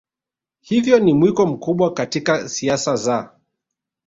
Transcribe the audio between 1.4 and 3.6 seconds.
mkubwa katika siasa za